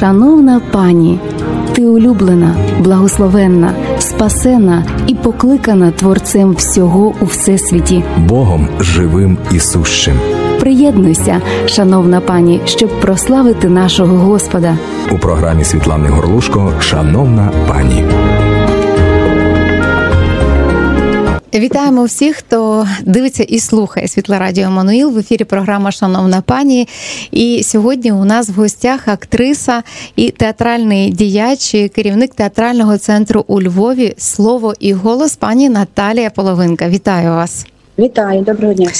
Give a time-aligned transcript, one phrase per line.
[0.00, 1.20] Шановна пані,
[1.72, 8.04] ти улюблена, благословенна, спасена і покликана Творцем всього у всесвіті.
[8.18, 10.14] Богом живим і сущим.
[10.60, 14.76] Приєднуйся, шановна пані, щоб прославити нашого Господа.
[15.12, 18.04] У програмі Світлани Горлушко Шановна пані.
[21.54, 26.88] Вітаємо всіх, хто дивиться і слухає Світла Радіо Мануїл В ефірі програма Шановна пані.
[27.30, 29.82] І сьогодні у нас в гостях актриса
[30.16, 36.88] і театральний діяч, і керівник театрального центру у Львові Слово і голос пані Наталія Половинка.
[36.88, 37.66] Вітаю вас.
[38.00, 38.90] Вітаю, доброго дня.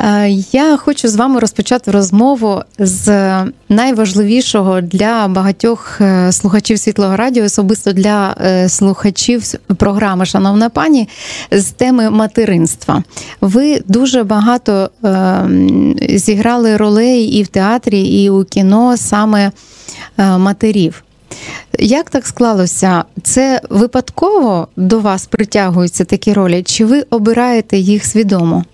[0.00, 3.34] Е, Я хочу з вами розпочати розмову з
[3.68, 9.42] найважливішого для багатьох е, слухачів світлого радіо, особисто для е, слухачів
[9.76, 11.08] програми Шановна пані,
[11.50, 13.02] з теми материнства.
[13.40, 14.90] Ви дуже багато
[16.08, 19.50] зіграли ролей і в театрі, і у кіно саме
[20.18, 21.02] матерів.
[21.78, 23.04] Як так склалося?
[23.22, 26.62] Це випадково до вас притягуються такі ролі?
[26.62, 28.64] Чи ви обираєте їх свідомо?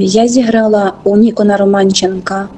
[0.00, 2.48] Я зіграла у Нікона Романченка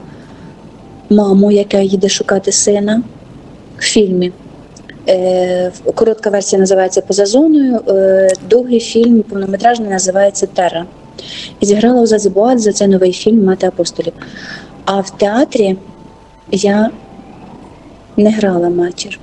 [1.11, 3.03] маму, яка їде шукати сина
[3.79, 4.33] в фільмі.
[5.09, 7.81] Е, Коротка версія називається Поза зоною.
[7.89, 10.87] е, Довгий фільм повнометражний називається Терра.
[11.61, 14.13] І зіграла у Зазибуадзе, це новий фільм Мати апостолів.
[14.85, 15.77] А в театрі
[16.51, 16.91] я
[18.17, 19.19] не грала матір.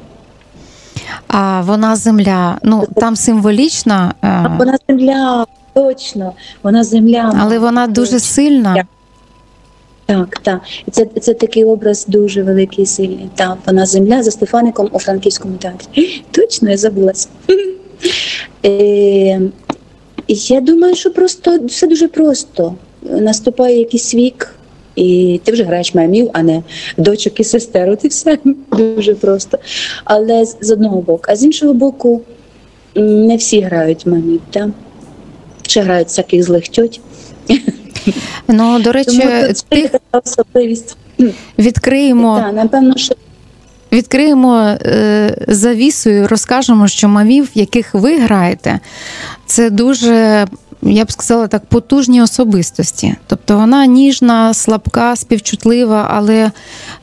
[1.28, 7.34] А вона земля, ну там символічна, е, А Вона земля, точно, вона земля.
[7.40, 8.86] але вона дуже сильна.
[10.06, 10.62] Так, так.
[10.92, 13.30] Це, це такий образ дуже великий сильний.
[13.36, 16.24] Так, вона земля за Стефаником у франківському театрі.
[16.32, 17.28] Точно, я забулася.
[18.66, 19.42] Е,
[20.28, 22.76] я думаю, що просто все дуже просто.
[23.02, 24.56] Наступає якийсь вік,
[24.96, 26.64] і ти вже граєш мамів, а не
[26.98, 27.90] дочок і сестер.
[27.90, 28.38] От і все
[28.72, 29.58] дуже просто.
[30.04, 32.22] Але з одного боку, а з іншого боку,
[32.96, 34.70] не всі грають мамів, так?
[35.62, 37.02] Ще грають всяких злих тьоть.
[38.48, 40.98] Ну, до речі, Тому тут тих така особливість.
[41.60, 43.16] відкриємо, Так, напевно, що
[43.92, 48.80] відкриємо е, завісою, розкажемо, що мамів, яких ви граєте,
[49.46, 50.48] це дуже.
[50.86, 53.16] Я б сказала так, потужні особистості.
[53.28, 56.52] Тобто вона ніжна, слабка, співчутлива, але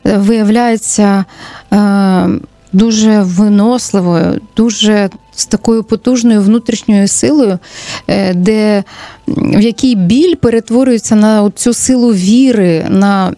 [0.05, 1.25] е, виявляється
[1.73, 2.27] е,
[2.73, 5.09] дуже виносливою, дуже
[5.41, 7.59] з такою потужною внутрішньою силою,
[8.07, 8.83] е, де
[9.27, 13.33] в якій біль перетворюється на цю силу віри, на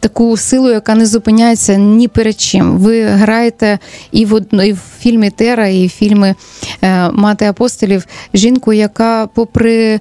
[0.00, 2.78] таку силу, яка не зупиняється ні перед чим.
[2.78, 3.78] Ви граєте
[4.12, 6.34] і в і в фільмі Тера, і в фільмі
[6.82, 10.00] е, Мати апостолів жінку, яка, попри е,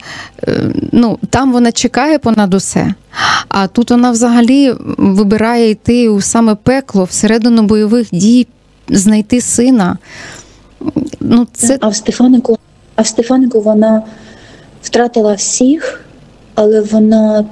[0.92, 2.94] ну там вона чекає понад усе.
[3.48, 8.48] А тут вона взагалі вибирає йти у саме пекло всередину бойових дій,
[8.90, 9.98] знайти сина.
[11.20, 12.58] Ну, це А в Стефанику,
[12.96, 14.04] а в Стефанику вона
[14.82, 16.06] втратила всіх,
[16.56, 17.46] але вона,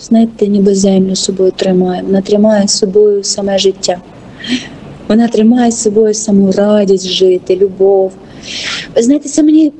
[0.00, 2.02] знаєте, ніби землю собою тримає.
[2.02, 4.00] Вона тримає собою саме життя.
[5.08, 8.12] Вона тримає з собою саму радість жити, любов.
[8.96, 9.72] Ви знаєте, це мені,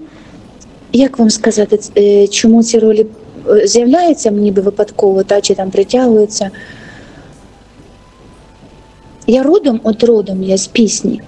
[0.92, 3.06] як вам сказати, е, чому ці ролі
[3.48, 6.50] е, з'являються мені би випадково, та, чи там притягуються.
[9.26, 11.22] Я родом, от родом я з пісні.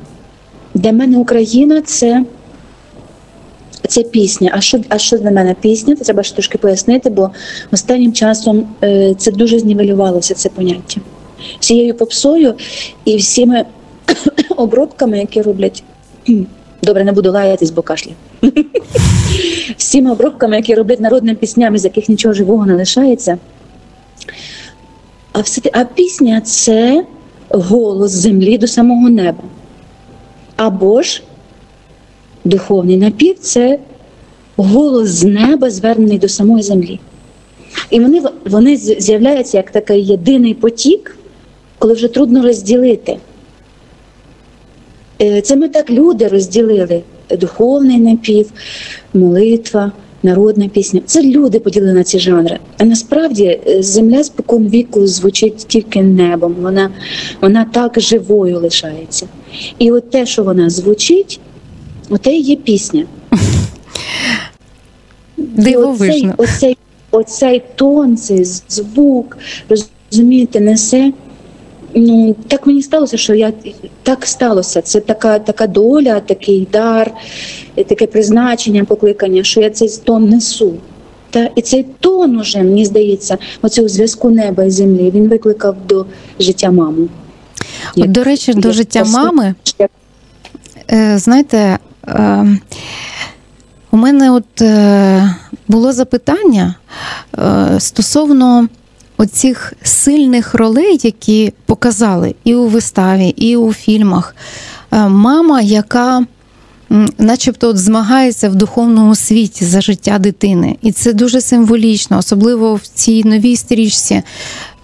[0.76, 2.24] Для мене Україна це,
[3.88, 4.50] це пісня.
[4.54, 5.96] А що, а що для мене пісня?
[5.96, 7.30] Це треба ж трошки пояснити, бо
[7.72, 11.00] останнім часом е, це дуже знівелювалося це поняття.
[11.60, 12.54] Всією попсою
[13.04, 13.64] і всіми
[14.56, 15.82] обробками, які роблять.
[16.82, 18.12] Добре, не буду лаятись, бо кашлю.
[19.76, 23.38] Всіми обробками, які роблять народними піснями, з яких нічого живого не лишається.
[25.32, 27.04] А, все, а пісня це
[27.48, 29.42] голос землі до самого неба.
[30.56, 31.22] Або ж
[32.44, 33.78] духовний напів це
[34.56, 37.00] голос з неба, звернений до самої землі.
[37.90, 41.18] І вони, вони з'являються як такий єдиний потік,
[41.78, 43.18] коли вже трудно розділити.
[45.22, 48.52] Е, Це ми так люди розділили духовний напів,
[49.14, 49.92] молитва,
[50.22, 51.00] народна пісня.
[51.06, 52.58] Це люди поділили на ці жанри.
[52.78, 56.56] А насправді е, земля спокон віку звучить тільки небом.
[56.60, 56.90] Вона,
[57.40, 59.26] вона так живою лишається.
[59.78, 61.40] І от те, що вона звучить,
[62.10, 63.04] оте є пісня.
[65.66, 66.76] І оцей, оцей,
[67.10, 69.38] оцей тон, цей звук,
[69.68, 71.12] розумієте, несе.
[71.94, 73.52] Ну, так мені сталося, що я
[74.02, 74.82] так сталося.
[74.82, 77.12] Це така, така доля, такий дар,
[77.74, 80.74] таке призначення, покликання, що я цей тон несу.
[81.30, 86.06] Та і цей тон уже, мені здається, оцього зв'язку неба і землі він викликав до
[86.40, 87.08] життя маму.
[87.96, 89.54] От, до речі, до життя мами,
[90.92, 91.78] е, знаєте,
[92.08, 92.46] е,
[93.90, 95.34] у мене от е,
[95.68, 96.74] було запитання
[97.78, 98.68] стосовно
[99.16, 104.36] оцих сильних ролей, які показали і у виставі, і у фільмах.
[104.90, 106.24] Мама, яка
[107.18, 110.76] начебто от змагається в духовному світі за життя дитини.
[110.82, 114.22] І це дуже символічно, особливо в цій новій стрічці,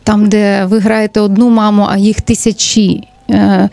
[0.05, 3.09] там, де ви граєте одну маму, а їх тисячі.
[3.31, 3.69] Е,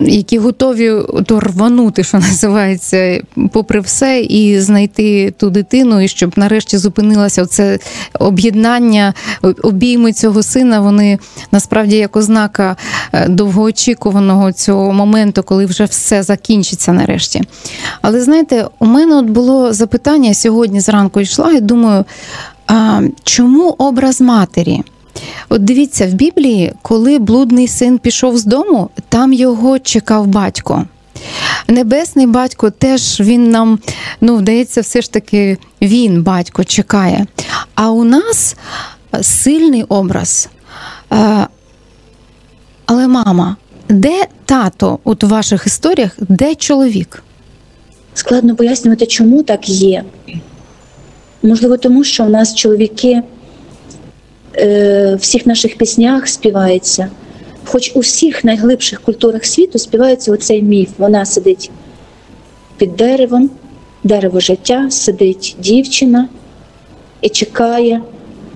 [0.00, 0.92] Які готові
[1.26, 3.20] то рванути, що називається,
[3.52, 7.78] попри все, і знайти ту дитину, і щоб нарешті зупинилося це
[8.20, 9.14] об'єднання,
[9.62, 10.80] обійми цього сина.
[10.80, 11.18] Вони
[11.52, 12.76] насправді як ознака
[13.12, 17.42] е, довгоочікуваного цього моменту, коли вже все закінчиться нарешті.
[18.02, 22.04] Але знаєте, у мене от було запитання сьогодні зранку йшла, і думаю,
[23.24, 24.82] чому образ матері?
[25.48, 30.84] От дивіться, в Біблії, коли блудний син пішов з дому, там його чекав батько.
[31.68, 33.78] Небесний батько теж він нам,
[34.20, 37.26] ну, вдається, все ж таки він, батько, чекає.
[37.74, 38.56] А у нас
[39.22, 40.48] сильний образ.
[41.12, 41.46] Е,
[42.86, 43.56] Але мама,
[43.88, 47.22] де тато от у ваших історіях, де чоловік?
[48.14, 50.04] Складно пояснювати, чому так є.
[51.48, 53.22] Можливо, тому що у нас чоловіки
[54.56, 57.08] е, всіх наших піснях співається,
[57.64, 60.88] хоч у всіх найглибших культурах світу співається оцей міф.
[60.98, 61.70] Вона сидить
[62.76, 63.50] під деревом,
[64.04, 66.28] дерево життя, сидить дівчина
[67.20, 68.02] і чекає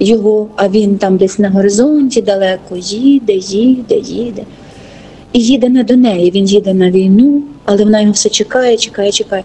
[0.01, 4.43] його, а він там десь на горизонті далеко їде, їде, їде.
[5.33, 7.43] І їде не до неї, він їде на війну,
[7.73, 9.45] але вона його все чекає, чекає, чекає.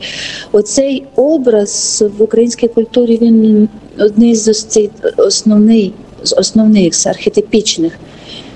[0.52, 3.70] Оцей образ в українській культурі він
[4.00, 4.68] одний з
[5.18, 5.94] основний,
[6.24, 7.94] з основних, з архетипічних.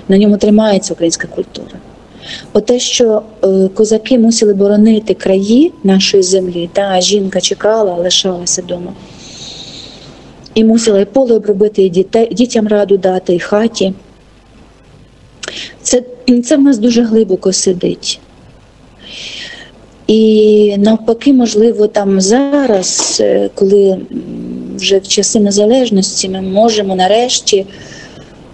[0.08, 1.78] На ньому тримається українська культура.
[2.52, 8.92] Оте, що е, козаки мусили боронити краї нашої землі, та жінка чекала, лишалася вдома.
[10.54, 13.94] І мусила і поле обробити, і дітей, дітям раду дати, і хаті.
[15.82, 16.02] Це,
[16.44, 18.20] це в нас дуже глибоко сидить.
[20.12, 23.98] І навпаки, можливо, там зараз, е, коли
[24.76, 27.66] вже в часи незалежності, ми можемо нарешті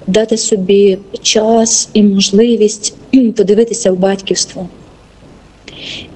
[0.06, 2.94] дати собі час і можливість
[3.36, 4.68] подивитися в батьківство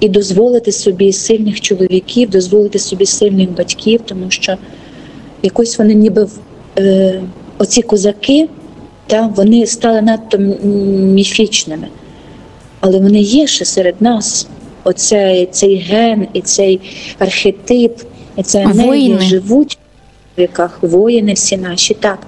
[0.00, 4.56] і дозволити собі сильних чоловіків, дозволити собі сильних батьків, тому що
[5.42, 6.28] якось вони ніби
[6.78, 7.22] е,
[7.58, 8.48] оці козаки,
[9.06, 11.88] та, вони стали надто міфічними.
[12.80, 14.46] Але вони є ще серед нас.
[14.84, 16.80] Оцей цей ген і цей
[17.18, 17.92] архетип,
[18.36, 19.78] і це енергія живуть
[20.38, 22.18] віках, воїни всі наші, так.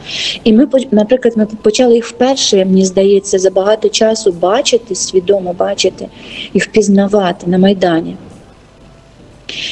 [0.44, 6.08] І ми, наприклад, ми почали їх вперше, мені здається, за багато часу бачити, свідомо бачити
[6.52, 8.16] і впізнавати на Майдані.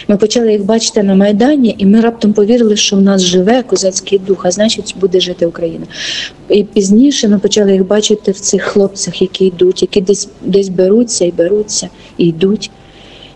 [0.08, 4.18] Ми почали їх бачити на Майдані, і ми раптом повірили, що в нас живе козацький
[4.18, 5.86] дух, а значить буде жити Україна.
[6.48, 11.24] І пізніше ми почали їх бачити в цих хлопцях, які йдуть, які десь десь беруться
[11.24, 11.88] і беруться,
[12.18, 12.70] і йдуть.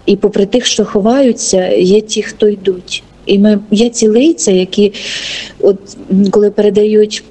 [0.06, 3.02] І попри тих, що ховаються, є ті, хто йдуть.
[3.26, 4.92] І ми є ці лиця, які,
[5.60, 5.78] от
[6.30, 7.24] коли передають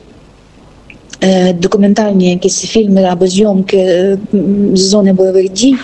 [1.53, 4.17] документальні якісь фільми або зйомки е,
[4.73, 5.75] з зони бойових дій,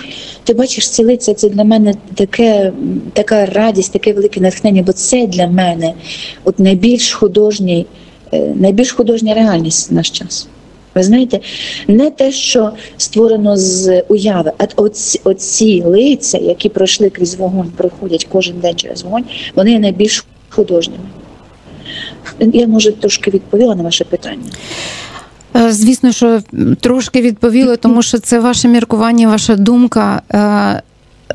[0.44, 2.72] ти бачиш ці лиця, це для мене таке,
[3.14, 5.94] така радість, таке велике натхнення, бо це для мене
[6.44, 7.86] от найбільш художній,
[8.34, 10.48] е, найбільш художня реальність в наш час.
[10.96, 11.40] Ви знаєте,
[11.88, 18.28] не те, що створено з уяви, а оці, оці лиця, які пройшли крізь вогонь, проходять
[18.32, 19.24] кожен день через вогонь,
[19.56, 21.04] вони є найбільш художніми.
[22.40, 24.52] Я може трошки відповіла на ваше питання.
[25.56, 26.42] Е, Звісно, що
[26.80, 30.22] трошки відповіли, тому що це ваше міркування, ваша думка.
[30.34, 30.82] Е,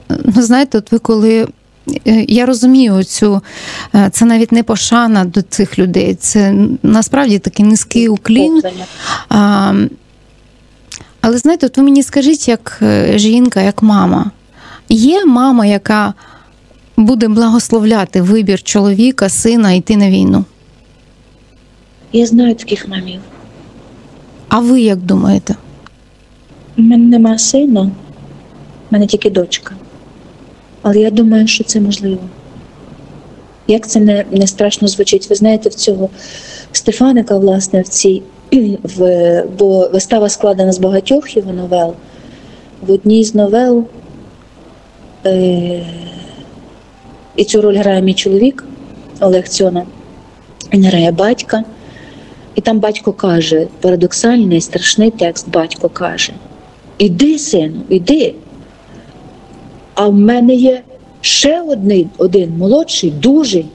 [0.08, 1.46] Ну, знаєте, от ви коли.
[2.06, 3.40] е, Я розумію цю,
[4.10, 6.14] це навіть не пошана до цих людей.
[6.14, 8.62] Це насправді такий низький уклін.
[9.28, 9.72] А,
[11.20, 12.82] але знаєте, от ви мені скажіть, як
[13.14, 14.30] жінка, як мама,
[14.88, 16.14] є мама, яка
[16.96, 20.44] буде благословляти вибір чоловіка, сина йти на війну?
[22.12, 23.20] Я знаю таких мамів.
[24.48, 25.56] А ви як думаєте?
[26.78, 27.90] У мене нема сина, в
[28.90, 29.74] мене тільки дочка.
[30.82, 32.20] Але я думаю, що це можливо.
[33.66, 35.30] Як це не, не страшно звучить?
[35.30, 36.08] Ви знаєте, в цього
[36.72, 38.22] Стефаника, власне, в цій,
[38.82, 41.94] в, бо вистава складена з багатьох його новел.
[42.86, 43.84] В одній з новел
[45.26, 45.82] е,
[47.36, 48.64] і цю роль грає мій чоловік
[49.20, 49.86] Олег Цьона.
[50.72, 51.64] Він грає батька.
[52.56, 56.32] І там батько каже, парадоксальний, страшний текст, батько каже:
[56.98, 58.34] Іди, сину, іди.
[59.94, 60.82] А в мене є
[61.20, 63.66] ще один, один молодший, дужий.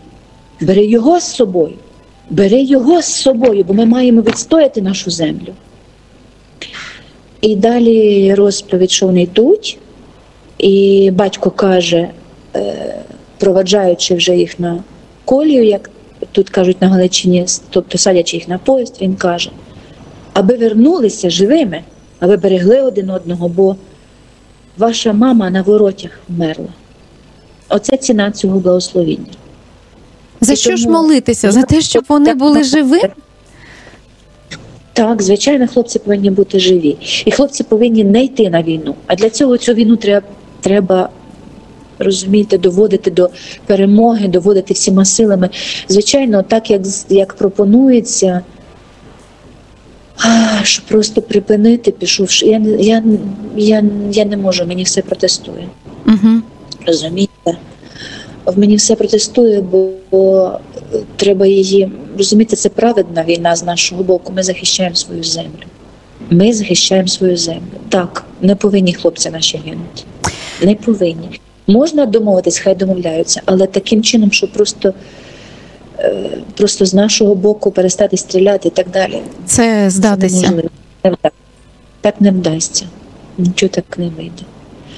[0.61, 1.73] Бери його з собою.
[2.29, 5.53] Бери його з собою, бо ми маємо відстояти нашу землю.
[7.41, 9.77] І далі розповідь, що вони йдуть,
[10.57, 12.09] і батько каже,
[12.55, 12.95] е,
[13.37, 14.83] проваджаючи вже їх на
[15.25, 15.90] колію, як
[16.31, 19.51] тут кажуть на Галичині, тобто садячи їх на поїзд, він каже,
[20.33, 21.83] аби вернулися живими,
[22.19, 23.75] аби берегли один одного, бо
[24.77, 26.69] ваша мама на воротях вмерла.
[27.69, 29.25] Оце ціна цього благословіння.
[30.41, 31.51] За І що ж молитися?
[31.51, 33.01] За те, щоб вони були живі?
[34.93, 36.97] Так, звичайно, хлопці повинні бути живі.
[37.25, 38.95] І хлопці повинні не йти на війну.
[39.07, 40.27] А для цього цю війну треба,
[40.61, 41.09] треба
[42.03, 43.29] розумієте, доводити до
[43.65, 45.49] перемоги, доводити всіма силами.
[45.87, 48.41] Звичайно, так як, як пропонується,
[50.17, 52.45] а, що просто припинити, пішовши.
[52.45, 53.03] Я, я,
[53.55, 55.67] я, я не можу, мені все протестує.
[56.07, 56.41] Угу.
[56.87, 57.57] Розумієте?
[58.45, 60.51] В мені все протестує, бо, бо
[61.15, 64.33] треба її розуміти, це праведна війна з нашого боку.
[64.33, 65.65] Ми захищаємо свою землю.
[66.29, 67.61] Ми захищаємо свою землю.
[67.89, 70.03] Так, не повинні хлопці наші гинути.
[70.61, 71.39] Не повинні.
[71.71, 74.93] Можна домовитись, хай домовляються, але таким чином, що просто,
[75.99, 79.21] е, просто з нашого боку перестати стріляти і так далі.
[79.45, 80.35] Це Це здатися.
[80.41, 80.69] неможливо.
[81.03, 81.15] Не
[82.01, 82.85] Так не вдасться.
[83.37, 84.43] Нічого так не вийде.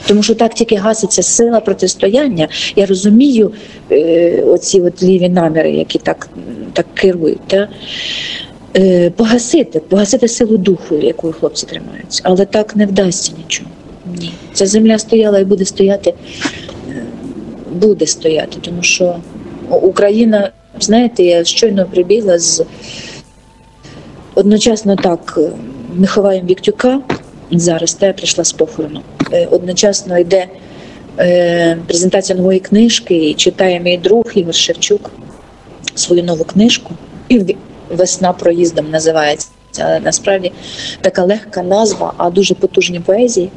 [0.07, 2.47] Тому що так тільки гаситься сила протистояння.
[2.75, 3.51] Я розумію
[3.91, 6.29] е, оці от ліві наміри, які так,
[6.73, 7.47] так керують.
[7.47, 7.67] Та?
[8.77, 12.21] Е, погасити, погасити силу духу, якою хлопці тримаються.
[12.25, 13.69] Але так не вдасться нічого.
[14.19, 14.31] Ні.
[14.53, 16.13] Ця земля стояла і буде стояти,
[17.73, 19.15] буде стояти, тому що
[19.69, 22.65] Україна, знаєте, я щойно прибігла з
[24.35, 25.51] одночасно так е,
[25.95, 27.01] ми ховаємо Віктюка.
[27.51, 29.01] Зараз та я прийшла з похорону.
[29.31, 30.47] Е, Одночасно йде
[31.19, 35.11] е, презентація нової книжки, і читає мій друг Ігор Шевчук
[35.95, 36.93] свою нову книжку.
[37.29, 37.55] І
[37.89, 39.47] Весна проїздом називається.
[39.79, 40.51] Але насправді
[41.01, 43.49] така легка назва, а дуже потужні поезії,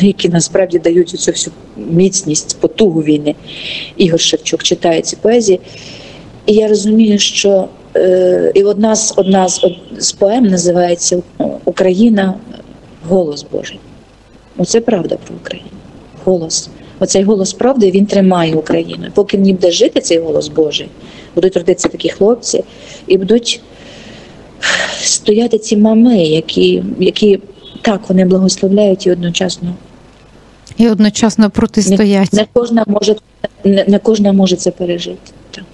[0.00, 3.34] які насправді дають цю всю міцність, потугу війни.
[3.96, 5.60] Ігор Шевчук читає ці поезії.
[6.46, 11.22] І я розумію, що е, і одна з одна з, од- з поем називається
[11.64, 12.34] Україна
[13.08, 13.78] голос Божий.
[14.56, 15.68] Оце правда про Україну.
[16.24, 16.68] Голос.
[17.00, 19.06] Оцей голос правди він тримає Україну.
[19.14, 20.88] Поки в буде жити цей голос Божий,
[21.34, 22.64] будуть родитися такі хлопці,
[23.06, 23.60] і будуть
[25.00, 27.38] стояти ці мами, які, які
[27.82, 29.74] так вони благословляють і одночасно
[30.76, 32.32] І одночасно протистоять.
[32.32, 33.16] не кожна може
[33.64, 35.32] не, не кожна може це пережити.
[35.50, 35.64] Так.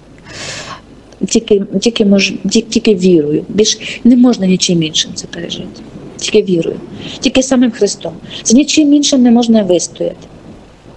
[1.27, 3.45] Тільки, тільки, мож, ті- тільки вірою.
[3.49, 5.81] Більш не можна нічим іншим це пережити.
[6.17, 6.79] Тільки вірою.
[7.19, 8.13] Тільки самим Христом.
[8.43, 10.27] З нічим іншим не можна вистояти.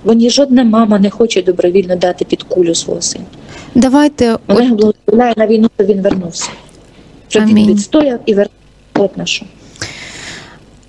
[0.05, 3.25] Бо ні жодна мама не хоче добровільно дати під кулю свого сина.
[3.75, 6.49] Давайте от, благословляє на війну, щоб він вернувся.
[7.29, 7.57] Щоб Амінь.
[7.57, 8.57] він відстояв і вернувся.
[8.95, 9.47] От на що.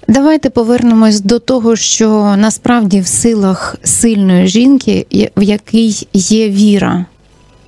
[0.08, 5.06] Давайте повернемось до того, що насправді в силах сильної жінки,
[5.38, 7.06] в якій є віра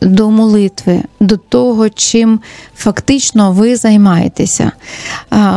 [0.01, 2.39] до молитви, до того, чим
[2.75, 4.71] фактично ви займаєтеся.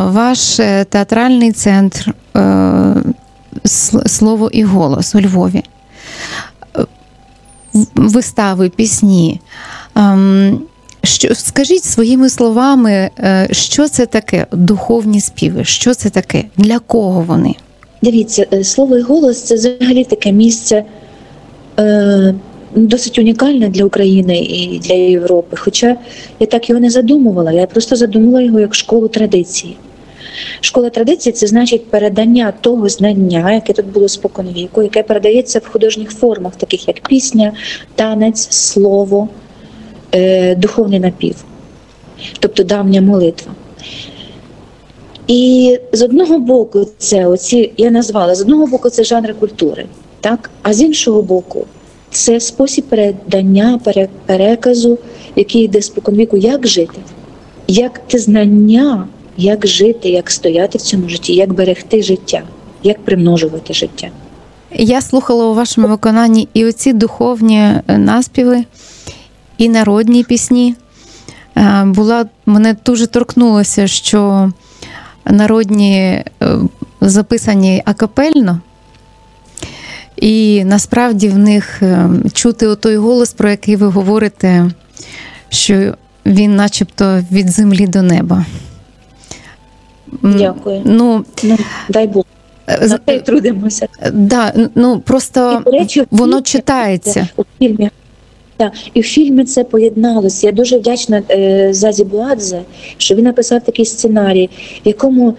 [0.05, 2.95] Ваш е, театральний центр е,
[3.67, 5.63] «С- Слово і голос у Львові.
[6.79, 6.85] Е,
[7.95, 9.41] Вистави, пісні.
[11.09, 15.65] Що, скажіть своїми словами, е, що це таке духовні співи?
[15.65, 16.45] Що це таке?
[16.57, 17.55] Для кого вони?
[18.03, 20.85] Дивіться, е, слово і голос це взагалі таке місце
[21.79, 22.35] е,
[22.75, 25.57] досить унікальне для України і для Європи.
[25.57, 25.97] Хоча
[26.41, 29.77] я так його не задумувала, я просто задумала його як школу традиції.
[30.61, 36.11] Школа традиції це значить передання того знання, яке тут було споконвіку, яке передається в художніх
[36.11, 37.53] формах, таких як пісня,
[37.95, 39.29] танець, слово,
[40.15, 41.37] е, духовний напів,
[42.41, 43.53] тобто давня молитва.
[45.27, 49.87] І з одного боку, це оці, я назвала, з одного боку, це жанри культури,
[50.21, 50.51] так?
[50.63, 51.67] а з іншого боку,
[52.11, 53.81] це спосіб передання,
[54.27, 54.99] переказу,
[55.37, 56.99] який йде споконвіку, як жити,
[57.69, 62.43] як те знання, як жити, як стояти в цьому житті, як берегти життя,
[62.83, 64.09] як примножувати життя.
[64.75, 68.65] Я слухала у вашому виконанні і оці духовні е, наспіви,
[69.59, 70.75] і народні пісні.
[71.57, 74.51] Е, Була мене дуже торкнулося, що
[75.25, 76.25] народні е,
[77.01, 78.61] записані акапельно,
[80.17, 84.71] і насправді в них е, чути отой голос, про який ви говорите,
[85.49, 85.95] що
[86.27, 88.45] він начебто від землі до неба.
[90.23, 90.83] Дякую.
[90.85, 92.25] Ну, Ну, дай Бог.
[92.81, 93.89] На те трудимося.
[94.13, 97.29] да, ну просто І, речі, воно читається.
[97.37, 97.91] У фільмі.
[98.95, 100.47] І в фільмі це поєдналося.
[100.47, 102.61] Я дуже вдячна е, Зазі Буадзе,
[102.97, 104.51] що він написав такий сценарій,
[104.85, 105.35] в якому.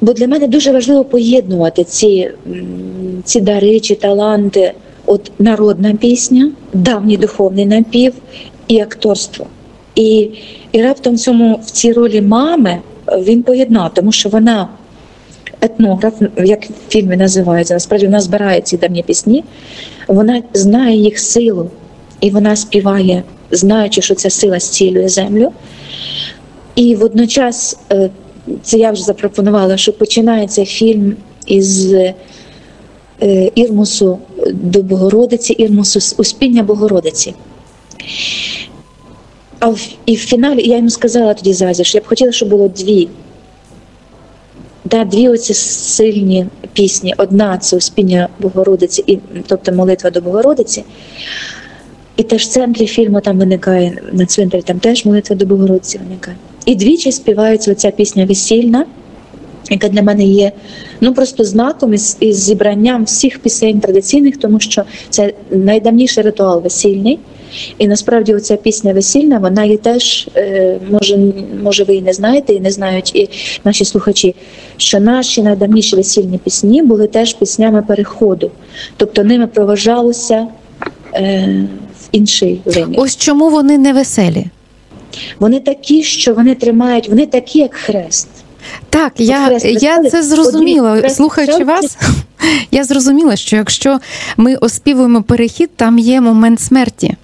[0.00, 2.30] Бо для мене дуже важливо поєднувати ці,
[3.24, 4.72] ці дари чи таланти.
[5.06, 8.12] От народна пісня, давній духовний напів
[8.68, 9.46] і акторство.
[9.94, 10.28] І,
[10.72, 12.78] і раптом цьому в цій ролі мами
[13.18, 14.68] він поєднав, тому що вона
[15.60, 19.44] етнограф, як в фільмі називається, насправді вона збирає ці давні пісні,
[20.08, 21.70] вона знає їх силу,
[22.20, 25.52] і вона співає, знаючи, що ця сила зцілює землю.
[26.74, 28.10] І водночас, е,
[28.62, 32.14] це я вже запропонувала, що починається фільм із е,
[33.54, 34.18] Ірмусу
[34.52, 37.34] до Богородиці, Ірмусу Успіння Богородиці.
[39.58, 42.48] А в, і в фіналі я йому сказала тоді Зазі, що я б хотіла, щоб
[42.48, 43.08] було дві.
[44.84, 47.14] Да, дві оці сильні пісні.
[47.16, 50.84] Одна це Успіння Богородиці, і, тобто молитва до Богородиці.
[52.16, 56.36] І теж в центрі фільму там виникає на цвинтарі, там теж молитва до Богородиці виникає.
[56.66, 58.86] І двічі співається оця пісня весільна,
[59.70, 60.52] яка для мене є
[61.00, 67.18] ну просто знаком із, із зібранням всіх пісень традиційних, тому що це найдавніший ритуал весільний.
[67.78, 71.18] І насправді оця пісня весільна, вона є теж, е, може,
[71.62, 73.28] може ви і не знаєте, і не знають і
[73.64, 74.34] наші слухачі,
[74.76, 78.50] що наші найдавніші весільні пісні були теж піснями переходу,
[78.96, 80.46] тобто ними проважалося
[81.14, 81.64] е,
[82.16, 83.00] інший вимір.
[83.00, 84.46] Ось чому вони не веселі.
[85.38, 88.28] Вони такі, що вони тримають, вони такі, як хрест.
[88.90, 91.08] Так, я, хрест я це зрозуміла.
[91.08, 91.98] Слухаючи вас,
[92.70, 93.98] я зрозуміла, що якщо
[94.36, 97.14] ми оспівуємо перехід, там є момент смерті,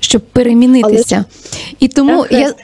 [0.00, 1.24] щоб перемінитися.
[1.80, 2.54] І тому Так, я.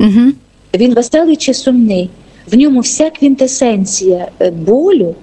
[0.00, 0.32] Угу.
[0.74, 2.10] Він веселий чи сумний.
[2.52, 5.14] В ньому вся квінтесенція е, болю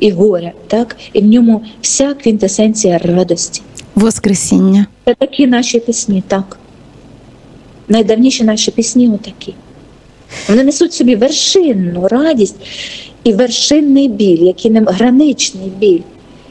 [0.00, 0.96] і горя, так?
[1.12, 3.62] і в ньому вся квінтесенція радості.
[3.94, 4.86] Воскресіння.
[5.10, 6.58] Це такі наші пісні, так.
[7.88, 9.54] Найдавніші наші пісні отакі.
[10.48, 12.56] Вони несуть собі вершинну радість
[13.24, 16.00] і вершинний біль, який не граничний біль.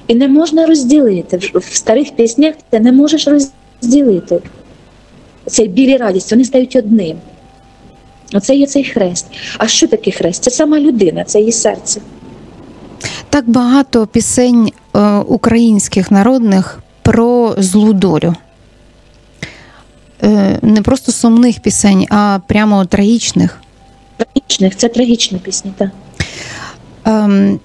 [0.07, 1.37] І не можна розділити.
[1.37, 4.41] В- старих піснях ти не можеш розділити.
[5.45, 7.17] Цей біль і радість, вони стають одним.
[8.33, 9.25] Оце є цей хрест.
[9.57, 10.43] А що таке хрест?
[10.43, 12.01] Це сама людина, це її серце.
[13.29, 18.35] Так багато пісень е, українських народних про злу долю.
[20.23, 23.61] Е, не просто сумних пісень, а прямо трагічних.
[24.17, 25.89] Трагічних, це трагічні пісні, так.
[27.05, 27.59] Ем,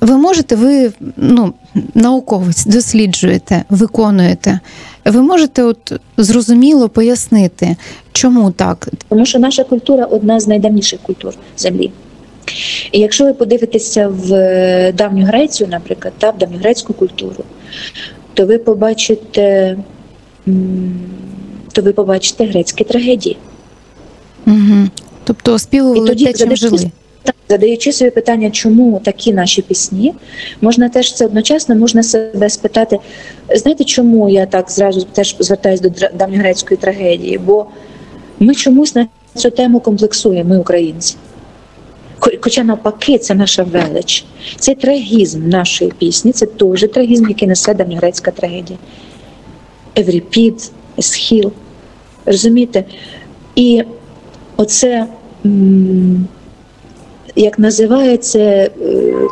[0.00, 1.54] ви можете, ви ну,
[1.94, 4.60] науковець, досліджуєте, виконуєте.
[5.04, 7.76] Ви можете от зрозуміло пояснити,
[8.12, 8.88] чому так?
[9.08, 11.90] Тому що наша культура одна з найдавніших культур землі.
[12.92, 17.44] І якщо ви подивитеся в е, давню Грецію, наприклад, та, в давньогрецьку культуру,
[18.34, 19.76] то ви побачите,
[21.72, 23.36] то ви побачите грецькі трагедії.
[24.46, 24.88] Угу.
[25.24, 26.90] Тобто оспівували те, чим жили.
[27.22, 30.14] так, задаючи собі питання, чому такі наші пісні,
[30.60, 32.98] можна теж це одночасно можна себе спитати,
[33.54, 37.38] знаєте, чому я так зразу теж звертаюся до давньогрецької трагедії?
[37.38, 37.66] Бо
[38.38, 41.16] ми чомусь на цю тему комплексуємо, ми українці.
[42.40, 44.24] Хоча навпаки, це наша велич.
[44.58, 48.78] Це трагізм нашої пісні, це теж трагізм, який несе давньогрецька трагедія.
[49.96, 51.52] Евріпід, Есхіл.
[52.26, 52.84] Розумієте?
[53.56, 53.82] І
[54.56, 55.06] оце,
[57.36, 58.70] як називається, е,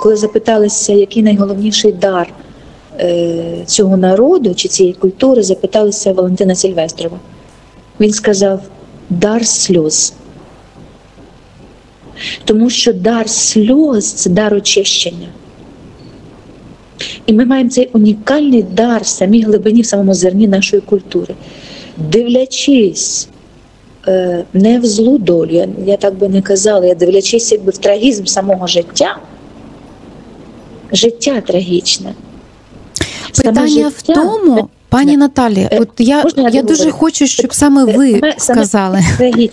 [0.02, 2.28] коли запиталися, який найголовніший дар
[3.00, 7.18] е, цього народу чи цієї культури, запиталися Валентина Сільвестрова.
[8.00, 8.60] Він сказав:
[9.10, 10.12] дар сльоз.
[12.44, 15.28] Тому що дар сльоз це дар очищення.
[17.26, 21.34] І ми маємо цей унікальний дар в самій глибині, в самому зерні нашої культури.
[21.96, 23.28] Дивлячись
[24.08, 27.78] е, не в злу долю, я, я так би не казала, я дивлячись якби в
[27.78, 29.18] трагізм самого життя.
[30.92, 32.14] Життя трагічне.
[33.32, 37.84] Саме Питання в тому, пані Наталі, Е, от я, я я дуже хочу, щоб саме
[37.84, 39.00] ви Саме- саме сказали.
[39.18, 39.50] Трагічне.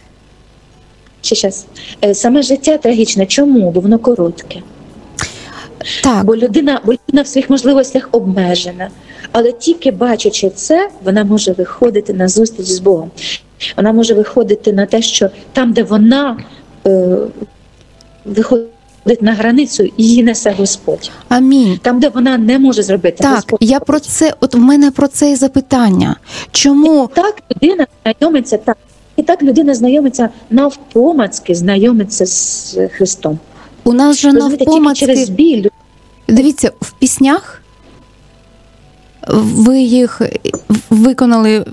[1.22, 1.66] Ще щас.
[2.06, 3.26] Е, Саме життя трагічне.
[3.26, 3.72] Чому?
[3.72, 4.62] Бо воно коротке.
[6.04, 8.90] Так, Бо людина, бо людина в своїх можливостях обмежена.
[9.32, 13.12] Але тільки бачачи це, вона може виходити на зустріч з Богом.
[13.78, 16.38] Вона може виходити на те, що там, де вона
[16.88, 17.18] е,
[18.26, 21.12] виходить на границю, її несе Господь.
[21.30, 21.80] амінь.
[21.82, 25.08] Там, де вона не може зробити, Так, Господь я про це, от в мене про
[25.08, 26.16] це і запитання.
[26.52, 28.78] Чому так людина знайомиться так.
[29.16, 33.40] і так людина знайомиться навпомацьки, знайомиться з Христом.
[33.84, 35.68] У нас же тільки через біль
[36.28, 37.60] дивіться, в піснях
[39.28, 40.22] ви їх
[40.90, 41.66] виконали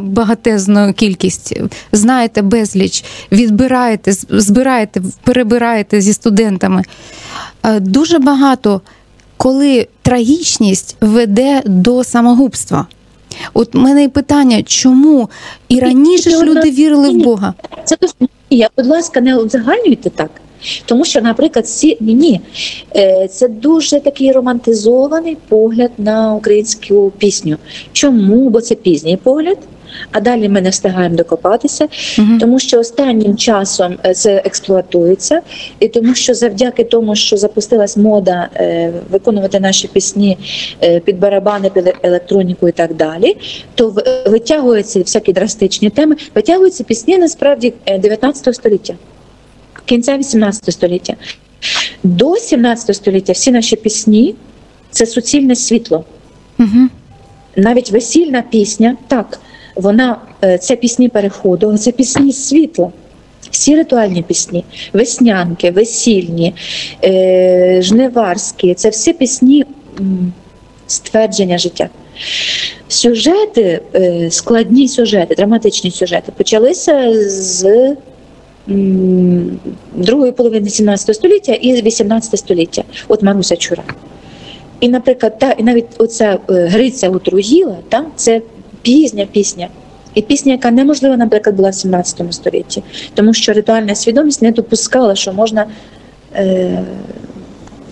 [0.00, 1.60] багатезну кількість,
[1.92, 6.82] знаєте безліч, відбираєте, збираєте, перебираєте зі студентами.
[7.62, 8.80] Е, Дуже багато,
[9.36, 12.86] коли трагічність веде до самогубства.
[13.54, 15.30] От в мене і питання, чому
[15.68, 17.54] і раніше ж люди вірили в Бога?
[17.84, 17.96] Це
[18.50, 20.30] я, будь ласка, не узагальнюйте так.
[20.84, 22.40] Тому що, наприклад, всі ні, ні,
[22.96, 27.56] Е, це дуже такий романтизований погляд на українську пісню.
[27.92, 28.50] Чому?
[28.50, 29.58] Бо це пізній погляд.
[30.12, 32.38] А далі ми не встигаємо докопатися, Мгм.
[32.38, 35.40] тому що останнім часом е, це експлуатується,
[35.80, 40.38] і тому що завдяки тому, що запустилась мода е, виконувати наші пісні
[40.82, 43.36] е, під барабани, під електроніку і так далі,
[43.74, 43.94] то
[44.26, 48.94] витягуються всякі драстичні теми, витягуються пісні насправді е, 19 століття,
[49.84, 51.14] кінця 18 століття.
[52.02, 54.34] До 17 століття всі наші пісні
[54.90, 56.04] це суцільне світло.
[56.58, 56.90] Мгм.
[57.56, 59.40] Навіть весільна пісня, так,
[59.76, 62.92] вона е, це пісні переходу, це пісні світла.
[63.50, 66.54] Всі ритуальні пісні, веснянки, весільні,
[67.04, 69.64] е, жниварські це всі пісні
[70.86, 71.88] ствердження життя.
[72.88, 77.64] Сюжети, е, складні сюжети, драматичні сюжети почалися з
[79.96, 82.82] другої половини 17 століття і 18 століття.
[83.08, 83.82] От Маруся Чура.
[84.80, 88.42] І, наприклад, та, і навіть оця е, Гриця Утруїла, та, це
[88.82, 89.68] пізня пісня.
[90.14, 92.82] І пісня, яка неможлива, наприклад, була в 17 столітті,
[93.14, 95.66] тому що ритуальна свідомість не допускала, що можна,
[96.34, 96.84] е,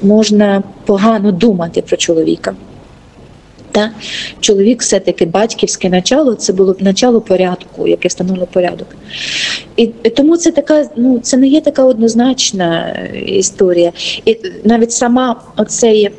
[0.03, 2.55] можна погано думати про чоловіка.
[3.73, 3.91] Та?
[4.41, 8.89] Чоловік все-таки батьківське начало, це було начало порядку, яке встановило порядок.
[9.81, 13.93] І, тому це така, ну це не є така однозначна е, історія.
[14.25, 16.11] І навіть сама оцей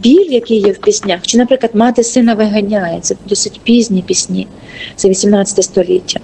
[0.00, 4.46] біль, який є в піснях, чи, наприклад, мати сина виганяє, це досить пізні пісні,
[4.96, 6.20] це 18 століття.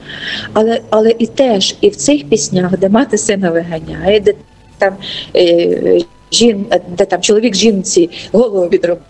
[0.52, 4.34] Але, але і теж і в цих піснях, де мати сина виганяє, де
[4.78, 4.96] там
[5.36, 6.00] е,
[6.32, 6.66] жін,
[6.98, 9.02] де там чоловік жінці голову відробив.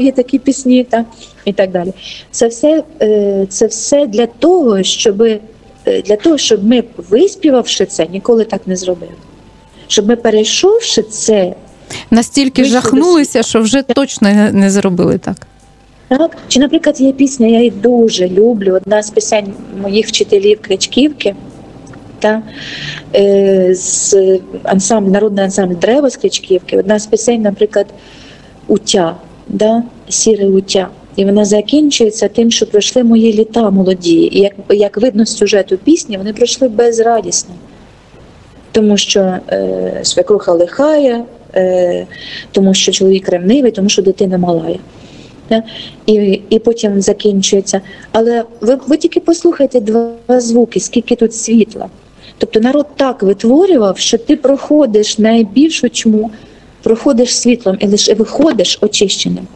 [0.00, 1.04] Є такі пісні, та,
[1.44, 1.92] і так далі.
[2.30, 5.40] Це все, е, це все для того, щоб е,
[5.86, 9.12] для того, щоб ми, виспівавши це, ніколи так не зробили.
[9.88, 11.54] Щоб ми, перейшовши це,
[12.10, 15.36] Настільки жахнулися, що вже точно не- зробили так.
[16.08, 16.36] так?
[16.48, 21.34] Чи, наприклад, є пісня, я її дуже люблю, одна з пісень моїх вчителів Кричківки,
[22.18, 22.42] та,
[23.14, 24.16] е, з
[24.62, 27.86] ансамбль, народний ансамбль Древо з Кричківки, одна з пісень, наприклад,
[28.68, 29.16] Утя,
[29.48, 29.82] да?
[30.08, 30.88] сіре уття.
[31.16, 34.28] І вона закінчується тим, що пройшли мої літа молоді.
[34.32, 37.54] І як, як видно з сюжету пісні, вони пройшли безрадісно.
[38.72, 41.24] Тому що е, свекруха лихає,
[41.54, 42.06] е,
[42.52, 44.78] тому що чоловік ревнивий, тому що дитина малає.
[45.50, 45.62] Да?
[46.06, 47.80] І, і потім закінчується.
[48.12, 51.88] Але ви, ви тільки послухайте два звуки, скільки тут світла.
[52.38, 56.30] Тобто народ так витворював, що ти проходиш найбільшу чму,
[56.82, 59.46] проходиш світлом і лише виходиш очищеним.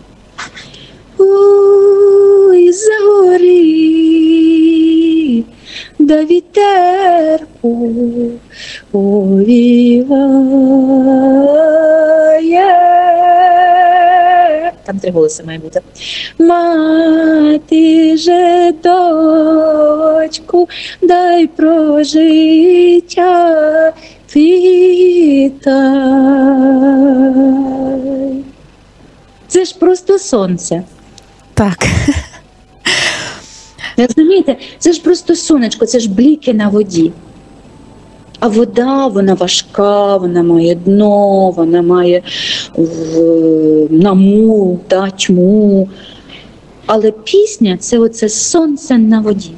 [1.22, 4.24] Ой, за горі,
[5.98, 7.40] да вітер
[8.90, 9.50] повіває.
[14.84, 15.80] Там три голоси має бути.
[16.38, 20.68] Мати же дочку,
[21.02, 23.12] дай прожиття
[24.36, 25.80] вітай.
[29.48, 30.82] Це ж просто сонце.
[31.60, 31.86] Так.
[33.96, 37.12] Розумієте, це ж просто сонечко, це ж бліки на воді.
[38.38, 42.22] А вода, вона важка, вона має дно, вона має
[43.90, 45.88] намул, та, тьму.
[46.86, 49.52] Але пісня це оце сонце на воді.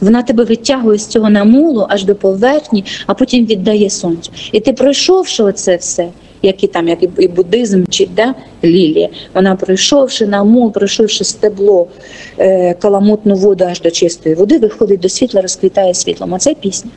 [0.00, 4.32] Вона тебе витягує з цього намулу аж до поверхні, а потім віддає сонцю.
[4.52, 6.08] І ти пройшовши оце все,
[6.44, 11.86] як і там, як і буддизм чи да, лілія, вона пройшовши намул, пройшовши стебло,
[12.38, 16.32] е, каламутну воду аж до чистої води, виходить до світла, розквітає світлом.
[16.32, 16.90] Оце пісня.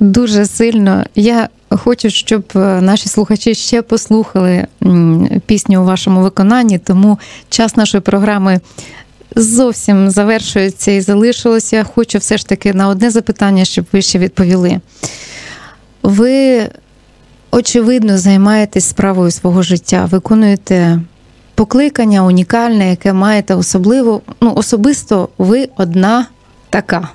[0.00, 1.04] Дуже сильно.
[1.14, 4.66] Я хочу, щоб е, наші слухачі ще послухали
[5.46, 8.60] пісню у вашому виконанні, тому час нашої програми
[9.36, 11.84] зовсім завершується і залишилося.
[11.94, 14.80] Хочу все ж таки на одне запитання, щоб ви ще відповіли.
[16.02, 16.68] Ви,
[17.50, 21.00] очевидно, займаєтесь справою свого життя, виконуєте
[21.54, 26.26] покликання унікальне, яке маєте особливо, ну, особисто ви одна
[26.70, 27.08] така.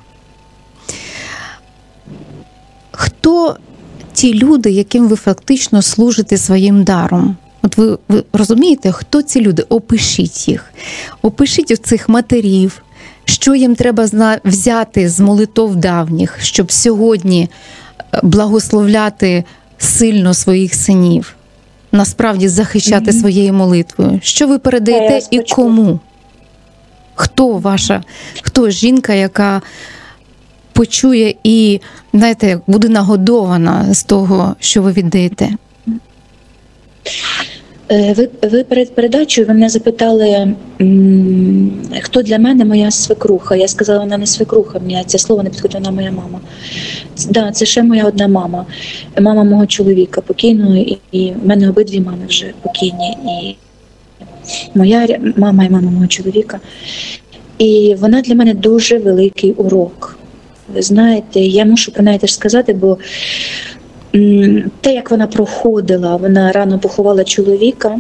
[2.92, 3.58] Хто
[4.14, 7.38] ті люди, яким ви фактично служите своїм даром?
[7.62, 9.64] От ви, ви розумієте, хто ці люди?
[9.70, 10.74] Опишіть їх.
[11.22, 12.84] Опишіть цих матерів,
[13.26, 14.08] що їм треба
[14.46, 17.50] взяти з молитов давніх, щоб сьогодні
[18.24, 19.44] благословляти
[19.78, 21.36] сильно своїх синів,
[21.92, 23.20] насправді захищати Мгм.
[23.20, 24.20] своєю молитвою.
[24.24, 26.00] Що ви передаєте і кому?
[27.16, 28.04] Хто ваша,
[28.42, 29.62] хто жінка, яка
[30.74, 31.82] почує і,
[32.14, 35.50] знаєте, буде нагодована з того, що ви віддаєте?
[37.92, 40.56] Е, Ви, ви перед передачею ви мене запитали,
[42.02, 43.56] хто для мене моя свекруха.
[43.56, 46.40] Я сказала, вона не свекруха, мені це слово не підходить, вона моя мама.
[47.30, 48.66] Да, це ще моя одна мама,
[49.22, 50.76] мама мого чоловіка покійного,
[51.12, 53.18] і, в мене обидві мами вже покійні.
[53.42, 53.56] І
[54.76, 56.60] моя мама і мама мого чоловіка.
[57.58, 60.18] І вона для мене дуже великий урок.
[60.74, 62.98] Ви знаєте, я мушу про неї теж сказати, бо
[64.82, 68.00] те, як вона проходила, вона рано поховала чоловіка.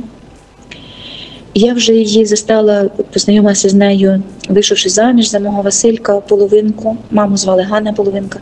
[1.56, 7.63] Я вже її застала, познайомилася з нею, вийшовши заміж за мого Василька половинку, маму звали
[7.63, 8.39] Ганна Половинка,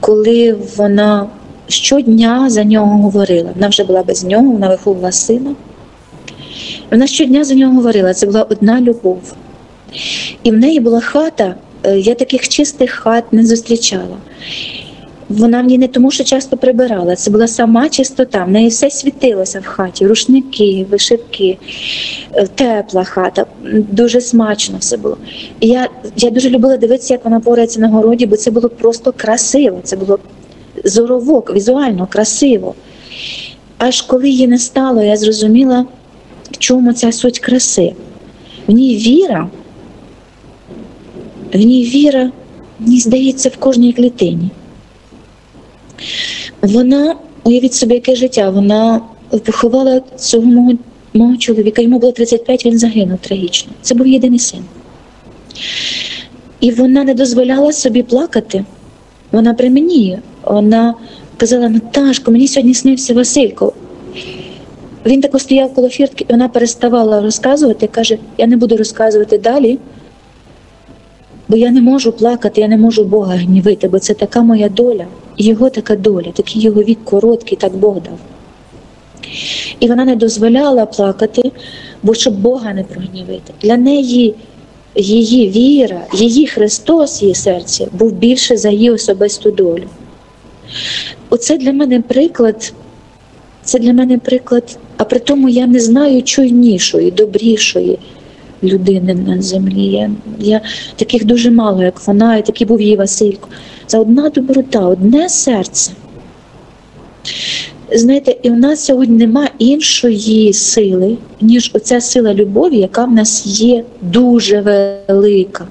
[0.00, 1.26] коли вона
[1.68, 3.50] щодня за нього говорила.
[3.54, 5.54] Вона вже була без нього, вона виховувала сина.
[6.90, 9.34] Вона щодня за нього говорила, це була одна любов.
[10.42, 14.16] І в неї була хата, е, я таких чистих хат не зустрічала.
[15.30, 17.16] Вона в ній не тому, що часто прибирала.
[17.16, 18.44] Це була сама чистота.
[18.44, 21.58] В неї все світилося в хаті: рушники, вишивки,
[22.32, 23.46] е, тепла хата.
[23.72, 25.16] Дуже смачно все було.
[25.60, 29.12] І я, я дуже любила дивитися, як вона порається на городі, бо це було просто
[29.16, 29.80] красиво.
[29.82, 30.18] Це було
[30.84, 32.74] зоровок, візуально красиво.
[33.78, 35.86] Аж коли її не стало, я зрозуміла,
[36.50, 37.92] в чому ця суть краси.
[38.66, 39.48] В ній віра,
[41.54, 42.30] в ній віра,
[42.78, 44.50] мені здається, в кожній клітині.
[46.62, 49.00] Вона, уявіть собі, яке життя, вона
[49.44, 50.72] поховала цього мого,
[51.14, 51.82] мого чоловіка.
[51.82, 53.72] Йому було 35, він загинув трагічно.
[53.82, 54.60] Це був єдиний син.
[56.60, 58.64] І вона не дозволяла собі плакати.
[59.32, 60.18] Вона при мені.
[60.44, 60.94] Вона
[61.36, 63.72] казала: Наташко, мені сьогодні снився Василько.
[65.06, 69.78] Він тако стояв коло фіртки, і вона переставала розказувати, каже: Я не буду розказувати далі,
[71.50, 75.06] бо я не можу плакати, я не можу Бога гнівити, бо це така моя доля,
[75.38, 78.18] його така доля, такий його вік короткий, так Бог дав.
[79.80, 81.52] І вона не дозволяла плакати,
[82.02, 83.52] бо щоб Бога не прогнівити.
[83.62, 84.34] Для неї
[84.96, 89.86] її віра, її Христос, її серці був більше за її особисту долю.
[91.30, 92.72] Оце для мене приклад.
[93.62, 97.98] Це для мене приклад, а при тому я не знаю чуйнішої, добрішої
[98.62, 99.84] людини на землі.
[99.84, 100.60] Я, я
[100.96, 103.48] таких дуже мало, як вона, і такий був її Василько.
[103.86, 105.92] Це одна доброта, одне серце.
[107.92, 113.46] Знаєте, і в нас сьогодні нема іншої сили, ніж оця сила любові, яка в нас
[113.46, 115.66] є дуже велика.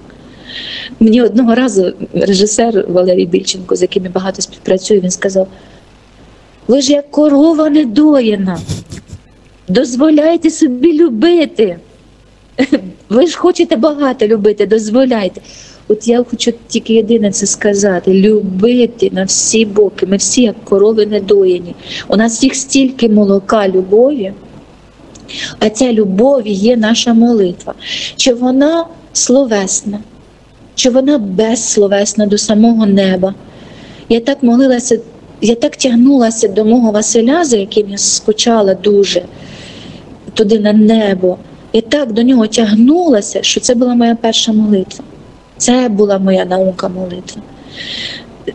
[1.00, 5.48] Мені одного разу режисер Валерій Більченко, з яким я багато співпрацюю, він сказав:
[6.68, 8.60] ви ж як корова недоїна,
[9.68, 11.78] дозволяйте собі любити.
[13.10, 15.42] Ви ж хочете багато любити, дозволяйте.
[15.88, 20.06] От я хочу тільки єдине це сказати: любити на всі боки.
[20.06, 21.76] Ми всі як корови недоїні.
[22.08, 24.34] У нас їх стільки молока любові,
[25.60, 27.74] а ця любов є наша молитва.
[28.16, 30.00] Чи вона словесна,
[30.76, 33.34] чи вона безсловесна до самого неба?
[34.10, 35.00] Я так молилася,
[35.42, 39.26] я так тягнулася до мого Василя, за яким я скучала дуже
[40.34, 41.38] туди на небо.
[41.74, 45.06] Я так до нього тягнулася, що це була моя перша молитва.
[45.58, 47.42] Це була моя наука молитва.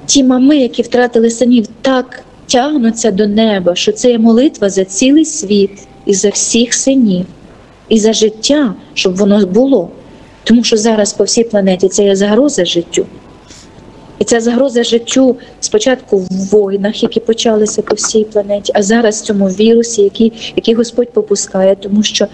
[0.07, 5.24] Ті мами, які втратили синів, так тягнуться до неба, що це є молитва за цілий
[5.24, 5.70] світ
[6.07, 7.27] і за всіх синів,
[7.88, 9.88] і за життя, щоб воно було.
[10.44, 13.07] Тому що зараз по всій планеті це є загроза життю.
[14.18, 19.24] І ця загроза життю спочатку в війнах, які почалися по всій планеті, а зараз в
[19.24, 22.27] цьому вірусі, який, який Господь попускає, тому що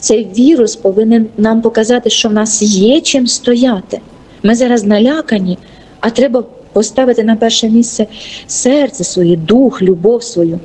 [0.00, 4.00] цей вірус повинен нам показати, що в нас є чим стояти.
[4.42, 5.58] Ми зараз налякані,
[6.00, 8.06] а треба поставити на перше місце
[8.46, 10.60] серце своє, дух, любов свою,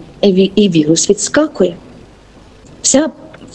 [0.56, 1.76] і вірус відскакує.
[2.82, 3.10] Вся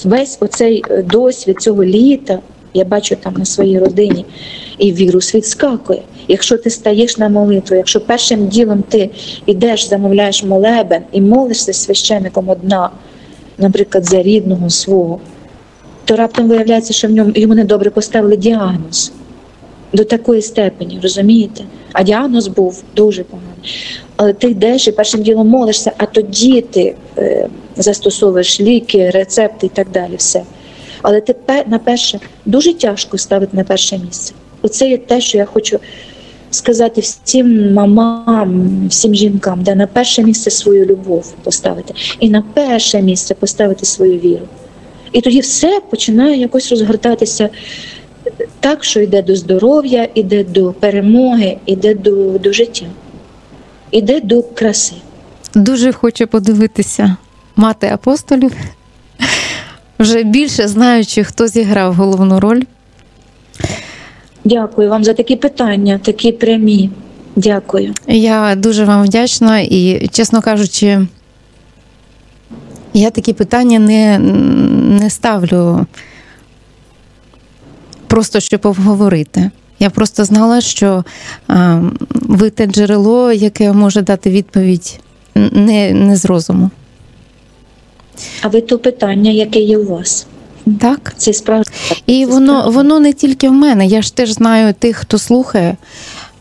[0.05, 2.39] весь оцей е, досвід цього літа,
[2.75, 4.25] я бачу там на своїй родині,
[4.79, 6.03] і вірус відскакує.
[6.29, 9.11] Якщо ти стаєш на молитву, якщо першим ділом ти
[9.47, 12.91] йдеш, замовляєш молебен і молишся священником одна,
[13.59, 15.21] наприклад, за рідного свого,
[16.07, 19.13] то раптом виявляється, що в ньому йому недобре поставили діагноз
[19.93, 21.65] до такої степені, розумієте?
[21.93, 23.51] А діагноз був дуже поганий.
[24.17, 29.69] Але ти йдеш і першим ділом молишся, а тоді ти е, застосовуєш ліки, рецепти і
[29.69, 30.17] так далі.
[30.17, 30.43] все.
[31.03, 31.35] Але ти
[31.67, 34.35] на перше дуже тяжко ставити на перше місце.
[34.63, 35.79] Оце є те, що я хочу
[36.51, 43.03] сказати всім мамам, всім жінкам, де на перше місце свою любов поставити, і на перше
[43.03, 44.47] місце поставити свою віру.
[45.17, 47.49] І тоді все починає якось розгортатися
[48.61, 52.87] так, що йде до здоров'я, йде до перемоги, йде до, до життя,
[53.91, 54.95] йде до краси.
[55.55, 57.17] Дуже хочу подивитися
[57.57, 58.53] мати апостолів,
[59.99, 62.63] вже більше знаючи, хто зіграв головну роль.
[64.45, 66.91] Дякую вам за такі питання, такі прямі.
[67.37, 67.95] Дякую.
[68.09, 71.07] Я дуже вам вдячна і, чесно кажучи,
[73.01, 74.19] я такі питання не,
[75.01, 75.87] не ставлю
[78.07, 79.51] просто щоб обговорити.
[79.79, 81.05] Я просто знала, що
[81.49, 81.81] а,
[82.11, 85.01] ви те джерело, яке може дати відповідь
[85.35, 86.71] не, не з розуму.
[88.43, 90.27] А ви то питання, яке є у вас?
[90.81, 91.15] Так.
[91.17, 91.71] Це справді.
[92.07, 92.77] І Це воно справді.
[92.77, 93.87] воно не тільки в мене.
[93.87, 95.77] Я ж теж знаю тих, хто слухає.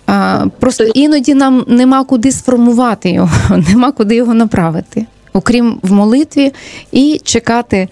[0.06, 3.32] А, Просто іноді нам нема куди сформувати його,
[3.70, 6.54] нема куди його направити, окрім в молитві
[6.92, 7.88] і чекати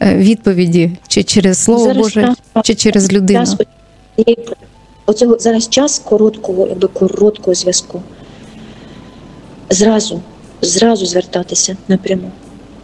[0.00, 3.44] е, відповіді чи через слово Зараз Боже, час- чи через людину.
[5.06, 8.02] Оцього зараз час короткого, якби короткого зв'язку.
[9.70, 10.20] Зразу,
[10.62, 12.30] зразу звертатися напряму.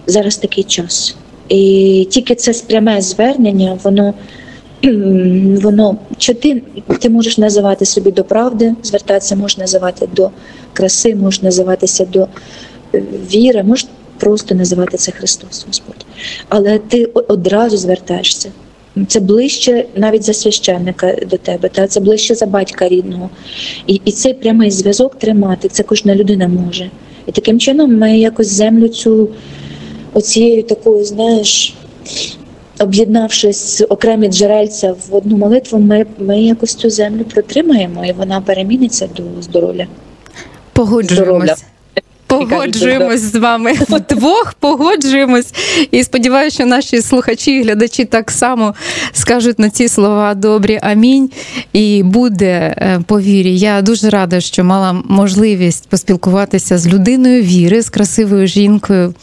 [0.06, 1.16] Зараз такий час.
[1.48, 4.14] І тільки це пряме звернення, воно,
[5.62, 6.62] воно чи ти,
[7.00, 10.30] ти можеш називати собі до правди, звертатися, можеш називати до
[10.72, 12.28] краси, можеш називатися до
[12.94, 13.86] е, віри, можеш
[14.20, 16.06] просто називати це Христос Господь.
[16.48, 18.50] Але ти одразу звертаєшся.
[19.08, 23.30] Це ближче навіть за священника до тебе, та це ближче за батька рідного.
[23.86, 26.90] І, і цей прямий зв'язок тримати, це кожна людина може.
[27.26, 29.28] І таким чином ми якось землю цю
[30.14, 31.74] оцією такою, знаєш,
[32.78, 39.08] об'єднавшись окремі джерельця в одну молитву, ми, ми якось цю землю протримаємо, і вона переміниться
[39.16, 39.86] до здоров'я.
[40.72, 41.64] Погоджуємось.
[42.48, 45.54] Погоджуємось з вами вдвох, погоджуємось.
[45.90, 48.74] І сподіваюся, що наші слухачі і глядачі так само
[49.12, 51.30] скажуть на ці слова добрі амінь.
[51.72, 53.58] І буде е, по вірі.
[53.58, 59.14] Я дуже рада, що мала можливість поспілкуватися з людиною віри, з красивою жінкою,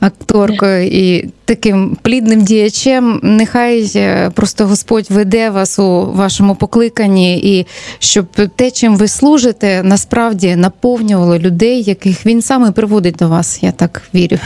[0.00, 3.20] акторкою і таким плідним діячем.
[3.22, 7.66] Нехай е, просто Господь веде вас у вашому покликанні, і
[7.98, 13.62] щоб те, чим ви служите, насправді наповнювало людей, яких він саме приводить до вас.
[13.62, 14.38] Я так вірю.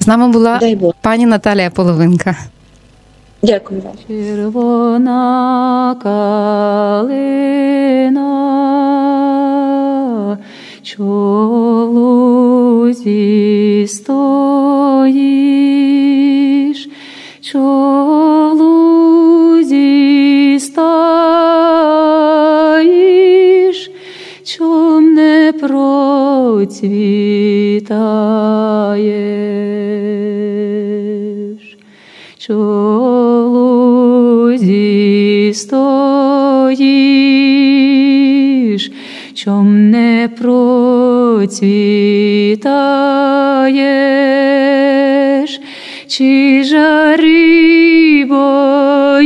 [0.00, 0.60] З нами була
[1.00, 2.36] пані Наталія Половинка.
[3.42, 3.92] Дякую вам.
[4.08, 7.18] Червона калина,
[10.82, 14.08] що в лузі стоїш,
[17.40, 17.58] що
[18.52, 20.80] в лузі стоїш,
[24.44, 26.86] чом не процвітаєш
[32.46, 32.86] що
[35.54, 36.92] стоїш,
[39.34, 41.60] чом не процвітаєш,
[46.06, 49.16] чи жари боїся,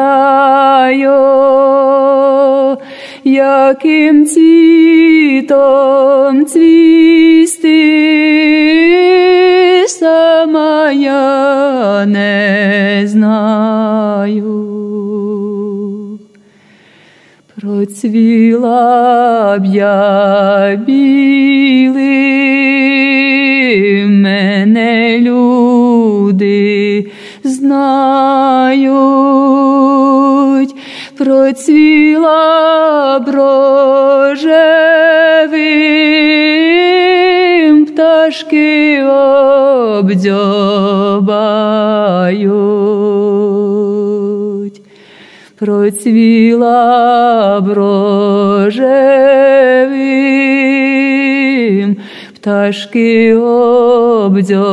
[3.23, 5.65] яким цвітом
[6.45, 7.02] цвісти,
[10.03, 14.49] сама я не знаю.
[17.61, 18.79] Процвіла
[19.59, 22.01] б я білим,
[24.21, 27.05] мене люди
[27.43, 28.35] знають,
[31.17, 32.39] процвіла
[33.19, 34.65] б рожевим,
[37.85, 39.03] пташки
[40.03, 41.53] обдьобають.
[45.59, 46.81] Процвіла
[47.61, 48.85] брожевим,
[52.35, 54.63] пташки обдьобають,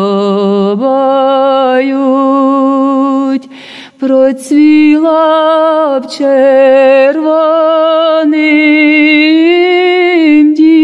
[3.99, 5.21] процвіла
[6.01, 7.41] б червоним,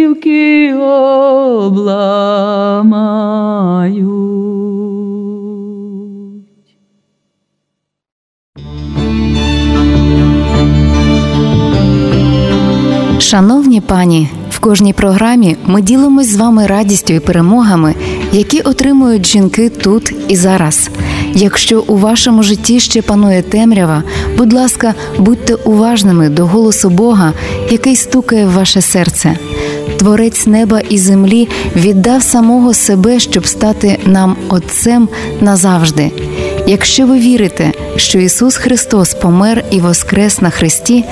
[0.07, 1.97] дівки обламають.
[13.19, 17.95] Шановні пані, в кожній програмі ми ділимось з вами радістю і перемогами,
[18.33, 20.91] які отримують жінки тут і зараз.
[21.35, 24.03] Якщо у вашому житті ще панує темрява,
[24.39, 27.33] будь ласка, будьте уважними до голосу Бога,
[27.71, 29.39] який стукає в ваше серце.
[29.97, 35.09] Творець неба і землі віддав самого себе, щоб стати нам Отцем
[35.40, 36.11] назавжди.
[36.66, 41.05] Якщо ви вірите, що Ісус Христос помер і воскрес на Христі,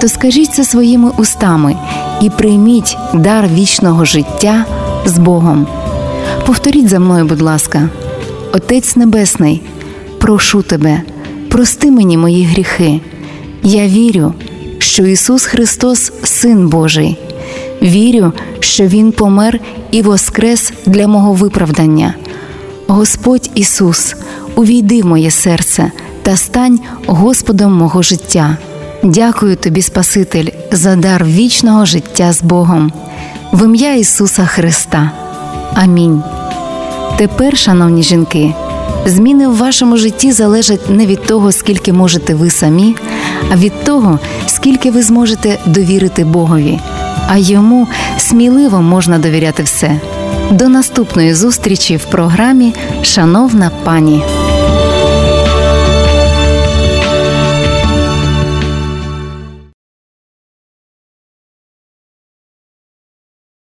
[0.00, 1.76] то скажіть це своїми устами
[2.22, 4.64] і прийміть дар вічного життя
[5.04, 5.66] з Богом.
[6.46, 7.88] Повторіть за мною, будь ласка,
[8.52, 9.62] Отець Небесний,
[10.18, 11.02] прошу тебе,
[11.48, 13.00] прости мені мої гріхи.
[13.62, 14.34] Я вірю,
[14.78, 17.18] що Ісус Христос Син Божий.
[17.82, 19.60] Вірю, що Він помер
[19.90, 22.14] і воскрес для мого виправдання.
[22.86, 24.14] Господь Ісус,
[24.54, 28.56] увійди в моє серце та стань Господом мого життя.
[29.02, 32.92] Дякую тобі, Спаситель, за дар вічного життя з Богом.
[33.52, 35.10] В ім'я Ісуса Христа.
[35.74, 36.22] Амінь.
[37.16, 38.54] Тепер, шановні жінки,
[39.06, 42.96] зміни в вашому житті залежать не від того, скільки можете ви самі,
[43.52, 46.78] а від того, скільки ви зможете довірити Богові.
[47.30, 50.00] А йому сміливо можна довіряти все.
[50.50, 54.22] До наступної зустрічі в програмі Шановна пані.